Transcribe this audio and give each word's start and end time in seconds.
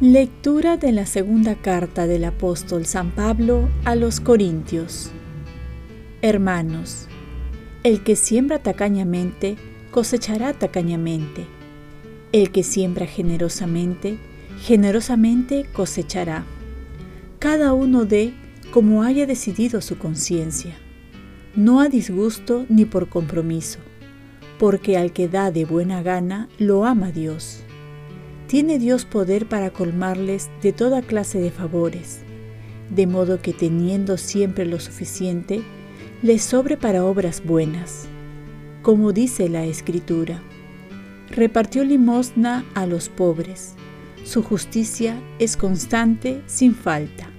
Lectura 0.00 0.78
de 0.78 0.92
la 0.92 1.04
segunda 1.04 1.56
carta 1.56 2.06
del 2.06 2.24
apóstol 2.24 2.86
San 2.86 3.10
Pablo 3.10 3.68
a 3.84 3.94
los 3.96 4.18
Corintios. 4.18 5.10
Hermanos, 6.22 7.06
el 7.82 8.02
que 8.02 8.16
siembra 8.16 8.60
tacañamente, 8.60 9.56
cosechará 9.90 10.54
tacañamente. 10.54 11.44
El 12.32 12.50
que 12.50 12.62
siembra 12.62 13.04
generosamente, 13.04 14.16
generosamente 14.62 15.66
cosechará. 15.70 16.46
Cada 17.40 17.72
uno 17.72 18.04
dé 18.04 18.32
como 18.70 19.02
haya 19.02 19.26
decidido 19.26 19.80
su 19.80 19.98
conciencia, 19.98 20.76
no 21.56 21.80
a 21.80 21.88
disgusto 21.88 22.64
ni 22.68 22.84
por 22.84 23.08
compromiso, 23.08 23.80
porque 24.60 24.96
al 24.96 25.12
que 25.12 25.26
da 25.26 25.50
de 25.50 25.64
buena 25.64 26.00
gana 26.02 26.48
lo 26.58 26.84
ama 26.84 27.10
Dios 27.10 27.64
tiene 28.50 28.80
Dios 28.80 29.04
poder 29.04 29.46
para 29.46 29.70
colmarles 29.70 30.50
de 30.60 30.72
toda 30.72 31.02
clase 31.02 31.38
de 31.38 31.52
favores, 31.52 32.18
de 32.92 33.06
modo 33.06 33.40
que 33.40 33.52
teniendo 33.52 34.16
siempre 34.16 34.66
lo 34.66 34.80
suficiente, 34.80 35.62
les 36.20 36.42
sobre 36.42 36.76
para 36.76 37.04
obras 37.04 37.44
buenas. 37.46 38.08
Como 38.82 39.12
dice 39.12 39.48
la 39.48 39.66
Escritura, 39.66 40.42
repartió 41.30 41.84
limosna 41.84 42.64
a 42.74 42.86
los 42.86 43.08
pobres, 43.08 43.76
su 44.24 44.42
justicia 44.42 45.22
es 45.38 45.56
constante 45.56 46.42
sin 46.46 46.74
falta. 46.74 47.29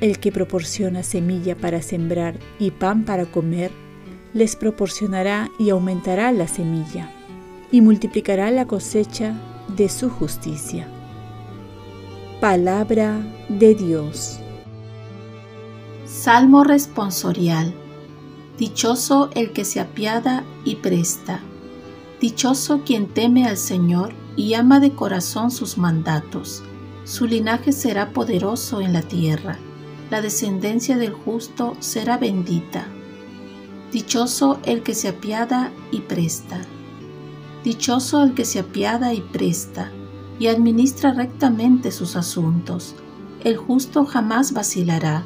El 0.00 0.20
que 0.20 0.30
proporciona 0.30 1.02
semilla 1.02 1.56
para 1.56 1.82
sembrar 1.82 2.38
y 2.60 2.70
pan 2.70 3.04
para 3.04 3.26
comer, 3.26 3.72
les 4.32 4.54
proporcionará 4.54 5.50
y 5.58 5.70
aumentará 5.70 6.30
la 6.30 6.46
semilla, 6.46 7.10
y 7.72 7.80
multiplicará 7.80 8.50
la 8.52 8.66
cosecha 8.66 9.34
de 9.76 9.88
su 9.88 10.08
justicia. 10.08 10.86
Palabra 12.40 13.20
de 13.48 13.74
Dios. 13.74 14.38
Salmo 16.04 16.62
responsorial. 16.62 17.74
Dichoso 18.56 19.30
el 19.34 19.52
que 19.52 19.64
se 19.64 19.80
apiada 19.80 20.44
y 20.64 20.76
presta. 20.76 21.40
Dichoso 22.20 22.82
quien 22.84 23.08
teme 23.08 23.46
al 23.46 23.56
Señor 23.56 24.12
y 24.36 24.54
ama 24.54 24.78
de 24.78 24.92
corazón 24.92 25.50
sus 25.50 25.76
mandatos. 25.76 26.62
Su 27.04 27.26
linaje 27.26 27.72
será 27.72 28.12
poderoso 28.12 28.80
en 28.80 28.92
la 28.92 29.02
tierra. 29.02 29.58
La 30.10 30.22
descendencia 30.22 30.96
del 30.96 31.12
justo 31.12 31.76
será 31.80 32.16
bendita. 32.16 32.86
Dichoso 33.92 34.58
el 34.64 34.82
que 34.82 34.94
se 34.94 35.08
apiada 35.08 35.70
y 35.90 36.00
presta. 36.00 36.62
Dichoso 37.62 38.22
el 38.22 38.34
que 38.34 38.46
se 38.46 38.60
apiada 38.60 39.12
y 39.12 39.20
presta, 39.20 39.90
y 40.38 40.46
administra 40.46 41.12
rectamente 41.12 41.92
sus 41.92 42.16
asuntos. 42.16 42.94
El 43.44 43.56
justo 43.56 44.06
jamás 44.06 44.52
vacilará, 44.52 45.24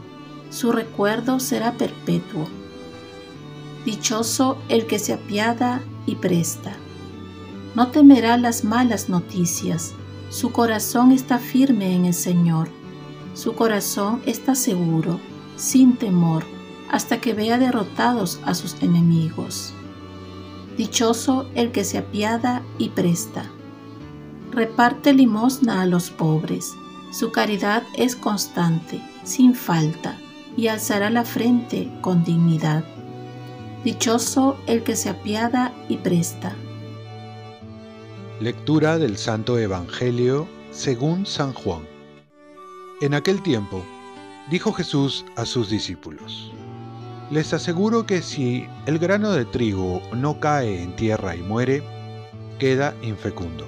su 0.51 0.73
recuerdo 0.73 1.39
será 1.39 1.73
perpetuo. 1.73 2.49
Dichoso 3.85 4.59
el 4.69 4.87
que 4.87 4.99
se 4.99 5.13
apiada 5.13 5.81
y 6.07 6.17
presta. 6.17 6.75
No 7.75 7.89
temerá 7.89 8.37
las 8.37 8.65
malas 8.65 9.09
noticias, 9.09 9.95
su 10.29 10.51
corazón 10.51 11.13
está 11.13 11.39
firme 11.39 11.95
en 11.95 12.07
el 12.07 12.15
Señor, 12.15 12.69
su 13.35 13.55
corazón 13.55 14.23
está 14.27 14.55
seguro, 14.55 15.19
sin 15.57 15.97
temor, 15.97 16.45
hasta 16.91 17.21
que 17.21 17.33
vea 17.33 17.59
derrotados 17.59 18.41
a 18.45 18.55
sus 18.55 18.83
enemigos. 18.83 19.73
Dichoso 20.77 21.47
el 21.55 21.73
que 21.73 21.85
se 21.85 21.99
apiada 21.99 22.63
y 22.79 22.91
presta. 22.91 23.45
Reparte 24.51 25.15
limosna 25.15 25.83
a 25.83 25.87
los 25.87 26.11
pobres. 26.11 26.73
Su 27.11 27.31
caridad 27.31 27.83
es 27.97 28.17
constante, 28.17 29.01
sin 29.25 29.55
falta, 29.55 30.19
y 30.57 30.69
alzará 30.69 31.09
la 31.11 31.25
frente 31.25 31.91
con 32.03 32.25
dignidad. 32.25 32.85
Dichoso 33.85 34.57
el 34.67 34.83
que 34.83 34.97
se 34.97 35.09
apiada 35.09 35.73
y 35.89 35.97
presta. 35.97 36.55
Lectura 38.41 38.99
del 38.99 39.17
Santo 39.17 39.59
Evangelio 39.59 40.47
según 40.71 41.27
San 41.27 41.53
Juan. 41.53 41.92
En 43.03 43.15
aquel 43.15 43.43
tiempo, 43.43 43.83
dijo 44.49 44.73
Jesús 44.73 45.25
a 45.35 45.45
sus 45.45 45.69
discípulos, 45.69 46.53
les 47.33 47.53
aseguro 47.53 48.07
que 48.07 48.23
si 48.23 48.65
el 48.87 49.01
grano 49.01 49.33
de 49.33 49.45
trigo 49.45 50.01
no 50.15 50.39
cae 50.39 50.85
en 50.85 50.95
tierra 50.95 51.35
y 51.35 51.43
muere, 51.43 51.83
queda 52.61 52.95
infecundo. 53.03 53.67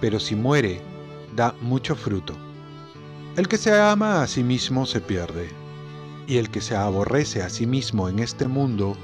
Pero 0.00 0.20
si 0.20 0.36
muere, 0.36 0.80
da 1.34 1.52
mucho 1.62 1.96
fruto. 1.96 2.36
El 3.34 3.48
que 3.48 3.58
se 3.58 3.76
ama 3.76 4.22
a 4.22 4.28
sí 4.28 4.44
mismo 4.44 4.86
se 4.86 5.00
pierde, 5.00 5.48
y 6.28 6.36
el 6.36 6.48
que 6.48 6.60
se 6.60 6.76
aborrece 6.76 7.42
a 7.42 7.50
sí 7.50 7.66
mismo 7.66 8.08
en 8.08 8.20
este 8.20 8.46
mundo, 8.46 8.96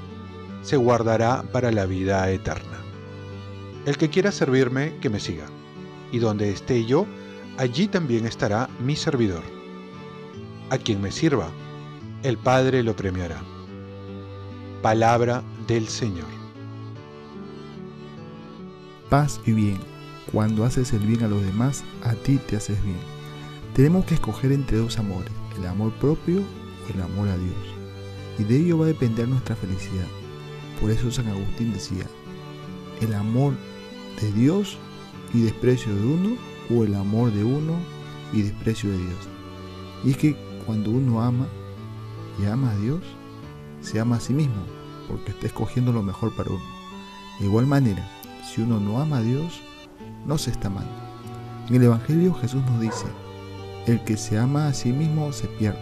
se 0.61 0.77
guardará 0.77 1.43
para 1.51 1.73
la 1.73 1.85
vida 1.85 2.31
eterna. 2.31 2.79
El 3.85 3.97
que 3.97 4.09
quiera 4.09 4.31
servirme, 4.31 4.95
que 5.01 5.09
me 5.09 5.19
siga, 5.19 5.47
y 6.13 6.19
donde 6.19 6.51
esté 6.51 6.85
yo, 6.85 7.05
allí 7.57 7.87
también 7.87 8.25
estará 8.25 8.69
mi 8.79 8.95
servidor. 8.95 9.43
A 10.69 10.77
quien 10.77 11.01
me 11.01 11.11
sirva, 11.11 11.49
el 12.23 12.37
Padre 12.37 12.83
lo 12.83 12.95
premiará. 12.95 13.41
Palabra 14.81 15.43
del 15.67 15.87
Señor. 15.87 16.27
Paz 19.09 19.41
y 19.45 19.51
bien. 19.51 19.79
Cuando 20.31 20.63
haces 20.63 20.93
el 20.93 20.99
bien 20.99 21.23
a 21.23 21.27
los 21.27 21.43
demás, 21.43 21.83
a 22.03 22.13
ti 22.13 22.37
te 22.37 22.55
haces 22.55 22.81
bien. 22.83 22.99
Tenemos 23.75 24.05
que 24.05 24.13
escoger 24.13 24.51
entre 24.51 24.77
dos 24.77 24.97
amores, 24.97 25.31
el 25.57 25.67
amor 25.67 25.91
propio 25.93 26.39
o 26.39 26.93
el 26.93 27.01
amor 27.01 27.27
a 27.27 27.37
Dios. 27.37 27.55
Y 28.39 28.43
de 28.43 28.57
ello 28.57 28.77
va 28.77 28.85
a 28.85 28.89
depender 28.89 29.27
nuestra 29.27 29.55
felicidad. 29.55 30.07
Por 30.79 30.89
eso 30.89 31.11
San 31.11 31.27
Agustín 31.27 31.73
decía, 31.73 32.05
el 33.01 33.13
amor 33.13 33.53
de 34.21 34.31
Dios 34.31 34.77
y 35.33 35.41
desprecio 35.41 35.93
de 35.93 36.05
uno 36.05 36.37
o 36.73 36.83
el 36.83 36.95
amor 36.95 37.31
de 37.31 37.43
uno 37.43 37.73
y 38.33 38.41
desprecio 38.41 38.89
de 38.89 38.97
Dios. 38.97 39.27
Y 40.03 40.11
es 40.11 40.17
que 40.17 40.35
cuando 40.65 40.91
uno 40.91 41.21
ama 41.21 41.47
y 42.41 42.45
ama 42.45 42.71
a 42.71 42.75
Dios, 42.77 43.01
se 43.81 43.99
ama 43.99 44.17
a 44.17 44.19
sí 44.19 44.33
mismo, 44.33 44.63
porque 45.07 45.31
está 45.31 45.47
escogiendo 45.47 45.91
lo 45.91 46.03
mejor 46.03 46.35
para 46.35 46.51
uno. 46.51 46.63
De 47.39 47.45
igual 47.45 47.67
manera, 47.67 48.07
si 48.45 48.61
uno 48.61 48.79
no 48.79 48.99
ama 48.99 49.17
a 49.17 49.21
Dios, 49.21 49.61
no 50.25 50.37
se 50.37 50.51
está 50.51 50.67
amando. 50.67 50.91
En 51.67 51.75
el 51.75 51.83
Evangelio 51.83 52.33
Jesús 52.33 52.63
nos 52.63 52.79
dice, 52.79 53.05
el 53.87 54.03
que 54.03 54.17
se 54.17 54.37
ama 54.37 54.67
a 54.67 54.73
sí 54.73 54.91
mismo 54.91 55.31
se 55.33 55.47
pierde, 55.47 55.79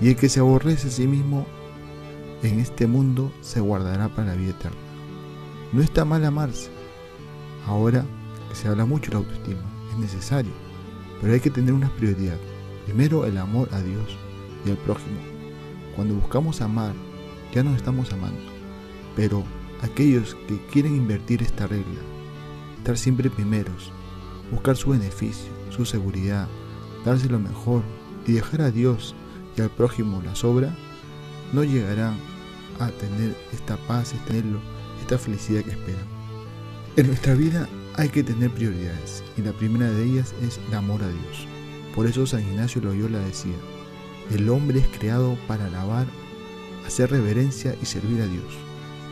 y 0.00 0.08
el 0.08 0.16
que 0.16 0.28
se 0.28 0.40
aborrece 0.40 0.88
a 0.88 0.90
sí 0.90 1.06
mismo 1.06 1.46
en 2.42 2.60
este 2.60 2.86
mundo 2.86 3.32
se 3.40 3.60
guardará 3.60 4.08
para 4.08 4.28
la 4.28 4.34
vida 4.34 4.50
eterna. 4.50 4.76
No 5.72 5.82
está 5.82 6.04
mal 6.04 6.24
amarse. 6.24 6.70
Ahora 7.66 8.04
que 8.48 8.54
se 8.54 8.68
habla 8.68 8.84
mucho 8.84 9.10
de 9.10 9.14
la 9.14 9.18
autoestima, 9.18 9.75
es 9.96 10.12
necesario, 10.12 10.52
pero 11.20 11.32
hay 11.32 11.40
que 11.40 11.50
tener 11.50 11.72
una 11.72 11.90
prioridad. 11.96 12.38
Primero 12.84 13.24
el 13.24 13.38
amor 13.38 13.68
a 13.72 13.80
Dios 13.80 14.16
y 14.64 14.70
al 14.70 14.76
prójimo. 14.76 15.18
Cuando 15.96 16.14
buscamos 16.14 16.60
amar 16.60 16.94
ya 17.52 17.62
nos 17.62 17.76
estamos 17.76 18.12
amando. 18.12 18.40
Pero 19.14 19.42
aquellos 19.82 20.34
que 20.46 20.60
quieren 20.66 20.94
invertir 20.94 21.42
esta 21.42 21.66
regla, 21.66 22.00
estar 22.78 22.98
siempre 22.98 23.30
primeros, 23.30 23.90
buscar 24.50 24.76
su 24.76 24.90
beneficio, 24.90 25.50
su 25.70 25.84
seguridad, 25.84 26.48
darse 27.04 27.28
lo 27.28 27.38
mejor 27.38 27.82
y 28.26 28.32
dejar 28.32 28.62
a 28.62 28.70
Dios 28.70 29.14
y 29.56 29.62
al 29.62 29.70
prójimo 29.70 30.22
la 30.22 30.34
sobra, 30.34 30.76
no 31.52 31.64
llegarán 31.64 32.16
a 32.78 32.88
tener 32.88 33.34
esta 33.52 33.76
paz, 33.88 34.14
tenerlo, 34.26 34.60
esta 35.00 35.16
felicidad 35.16 35.62
que 35.62 35.70
esperan. 35.70 36.04
En 36.96 37.06
nuestra 37.06 37.34
vida 37.34 37.68
hay 37.96 38.08
que 38.10 38.22
tener 38.22 38.50
prioridades 38.50 39.24
y 39.36 39.42
la 39.42 39.52
primera 39.52 39.90
de 39.90 40.04
ellas 40.04 40.34
es 40.42 40.60
el 40.68 40.74
amor 40.74 41.02
a 41.02 41.08
Dios. 41.08 41.46
Por 41.94 42.06
eso 42.06 42.26
San 42.26 42.40
Ignacio 42.42 42.82
Loyola 42.82 43.18
decía, 43.20 43.56
el 44.30 44.48
hombre 44.48 44.80
es 44.80 44.86
creado 44.98 45.38
para 45.46 45.66
alabar 45.66 46.06
hacer 46.86 47.10
reverencia 47.10 47.74
y 47.82 47.86
servir 47.86 48.20
a 48.20 48.26
Dios. 48.26 48.44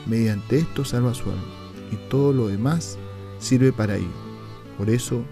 Mediante 0.06 0.58
esto 0.58 0.84
salva 0.84 1.14
su 1.14 1.30
alma 1.30 1.42
y 1.90 1.96
todo 2.08 2.32
lo 2.32 2.48
demás 2.48 2.98
sirve 3.38 3.72
para 3.72 3.96
ello. 3.96 4.12
Por 4.78 4.90
eso 4.90 5.24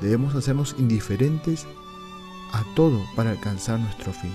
debemos 0.00 0.34
hacernos 0.34 0.76
indiferentes 0.78 1.66
a 2.52 2.64
todo 2.74 3.04
para 3.16 3.30
alcanzar 3.30 3.80
nuestro 3.80 4.12
fin. 4.12 4.32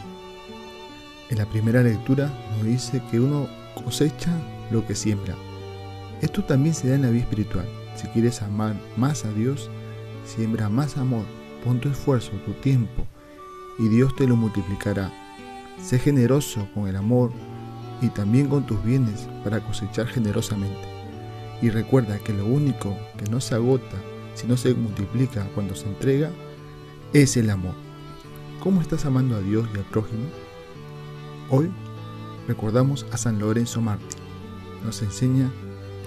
En 1.29 1.37
la 1.37 1.45
primera 1.45 1.81
lectura 1.81 2.31
nos 2.57 2.65
dice 2.65 3.01
que 3.09 3.19
uno 3.19 3.47
cosecha 3.83 4.31
lo 4.71 4.85
que 4.85 4.95
siembra. 4.95 5.35
Esto 6.21 6.43
también 6.43 6.75
se 6.75 6.89
da 6.89 6.95
en 6.95 7.03
la 7.03 7.09
vida 7.09 7.23
espiritual. 7.23 7.78
Si 7.99 8.07
quieres 8.07 8.41
amar 8.41 8.75
más 8.95 9.25
a 9.25 9.33
Dios, 9.33 9.69
siembra 10.23 10.69
más 10.69 10.95
amor, 10.95 11.25
pon 11.65 11.81
tu 11.81 11.89
esfuerzo, 11.89 12.31
tu 12.45 12.53
tiempo 12.53 13.05
y 13.77 13.89
Dios 13.89 14.15
te 14.15 14.25
lo 14.25 14.37
multiplicará. 14.37 15.11
Sé 15.83 15.99
generoso 15.99 16.65
con 16.73 16.87
el 16.87 16.95
amor 16.95 17.33
y 18.01 18.07
también 18.07 18.47
con 18.47 18.65
tus 18.65 18.81
bienes 18.85 19.27
para 19.43 19.59
cosechar 19.59 20.07
generosamente. 20.07 20.79
Y 21.61 21.71
recuerda 21.71 22.19
que 22.19 22.31
lo 22.31 22.45
único 22.45 22.95
que 23.17 23.29
no 23.29 23.41
se 23.41 23.55
agota, 23.55 23.97
sino 24.33 24.55
se 24.55 24.73
multiplica 24.75 25.45
cuando 25.53 25.75
se 25.75 25.87
entrega, 25.89 26.31
es 27.11 27.35
el 27.35 27.49
amor. 27.49 27.75
¿Cómo 28.61 28.79
estás 28.79 29.03
amando 29.03 29.35
a 29.35 29.41
Dios 29.41 29.67
y 29.75 29.77
al 29.77 29.83
prójimo? 29.83 30.23
Hoy 31.49 31.69
recordamos 32.47 33.05
a 33.11 33.17
San 33.17 33.39
Lorenzo 33.39 33.81
Mártir. 33.81 34.19
Nos 34.85 35.01
enseña 35.01 35.51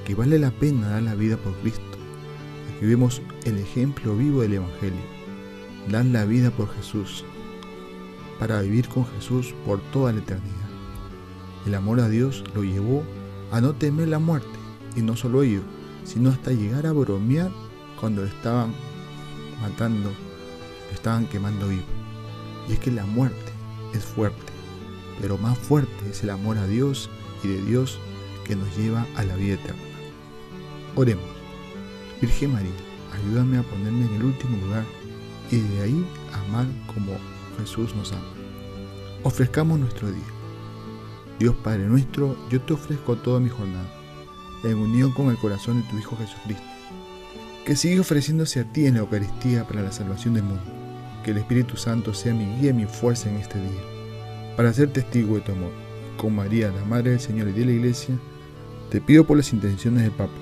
que 0.04 0.14
vale 0.14 0.38
la 0.38 0.50
pena 0.50 0.88
dar 0.88 1.02
la 1.02 1.14
vida 1.14 1.36
por 1.36 1.54
Cristo. 1.58 1.82
Aquí 2.76 2.86
vemos 2.86 3.22
el 3.44 3.58
ejemplo 3.58 4.16
vivo 4.16 4.42
del 4.42 4.54
Evangelio. 4.54 5.00
Dar 5.88 6.04
la 6.04 6.24
vida 6.24 6.50
por 6.50 6.72
Jesús, 6.74 7.24
para 8.38 8.60
vivir 8.62 8.88
con 8.88 9.06
Jesús 9.06 9.54
por 9.64 9.80
toda 9.92 10.12
la 10.12 10.20
eternidad. 10.20 10.52
El 11.66 11.74
amor 11.74 12.00
a 12.00 12.08
Dios 12.08 12.44
lo 12.54 12.64
llevó 12.64 13.04
a 13.50 13.60
no 13.60 13.74
temer 13.74 14.08
la 14.08 14.18
muerte, 14.18 14.48
y 14.96 15.02
no 15.02 15.16
solo 15.16 15.42
ello, 15.42 15.62
sino 16.04 16.30
hasta 16.30 16.52
llegar 16.52 16.86
a 16.86 16.92
bromear 16.92 17.50
cuando 18.00 18.24
estaban 18.24 18.74
matando, 19.60 20.10
estaban 20.92 21.26
quemando 21.26 21.68
vivo. 21.68 21.84
Y 22.68 22.72
es 22.72 22.78
que 22.78 22.90
la 22.90 23.06
muerte 23.06 23.52
es 23.94 24.04
fuerte, 24.04 24.52
pero 25.20 25.38
más 25.38 25.58
fuerte 25.58 26.10
es 26.10 26.22
el 26.22 26.30
amor 26.30 26.58
a 26.58 26.66
Dios 26.66 27.10
y 27.42 27.48
de 27.48 27.62
Dios 27.62 27.98
que 28.44 28.56
nos 28.56 28.76
lleva 28.76 29.06
a 29.16 29.24
la 29.24 29.36
vida 29.36 29.54
eterna. 29.54 29.91
Oremos. 30.94 31.24
Virgen 32.20 32.52
María, 32.52 32.70
ayúdame 33.12 33.58
a 33.58 33.62
ponerme 33.62 34.04
en 34.06 34.14
el 34.14 34.24
último 34.24 34.58
lugar 34.58 34.84
y 35.50 35.56
de 35.56 35.82
ahí 35.82 36.06
amar 36.46 36.66
como 36.86 37.16
Jesús 37.58 37.94
nos 37.94 38.12
ama. 38.12 38.28
Ofrezcamos 39.22 39.78
nuestro 39.78 40.10
día. 40.10 40.22
Dios 41.38 41.54
Padre 41.64 41.86
nuestro, 41.86 42.36
yo 42.50 42.60
te 42.60 42.74
ofrezco 42.74 43.16
toda 43.16 43.40
mi 43.40 43.48
jornada, 43.48 43.88
en 44.64 44.76
unión 44.76 45.12
con 45.12 45.30
el 45.30 45.38
corazón 45.38 45.80
de 45.80 45.88
tu 45.88 45.98
Hijo 45.98 46.16
Jesucristo, 46.16 46.62
que 47.64 47.74
sigue 47.74 48.00
ofreciéndose 48.00 48.60
a 48.60 48.72
ti 48.72 48.86
en 48.86 48.94
la 48.94 49.00
Eucaristía 49.00 49.66
para 49.66 49.82
la 49.82 49.92
salvación 49.92 50.34
del 50.34 50.44
mundo. 50.44 50.62
Que 51.24 51.30
el 51.30 51.38
Espíritu 51.38 51.76
Santo 51.76 52.12
sea 52.14 52.34
mi 52.34 52.44
guía 52.56 52.70
y 52.70 52.74
mi 52.74 52.84
fuerza 52.84 53.30
en 53.30 53.36
este 53.36 53.58
día, 53.58 53.80
para 54.56 54.72
ser 54.72 54.92
testigo 54.92 55.36
de 55.36 55.40
tu 55.40 55.52
amor. 55.52 55.72
Con 56.16 56.34
María, 56.34 56.70
la 56.70 56.84
Madre 56.84 57.12
del 57.12 57.20
Señor 57.20 57.48
y 57.48 57.52
de 57.52 57.64
la 57.64 57.72
Iglesia, 57.72 58.16
te 58.90 59.00
pido 59.00 59.24
por 59.24 59.36
las 59.36 59.52
intenciones 59.52 60.02
del 60.02 60.12
Papa. 60.12 60.41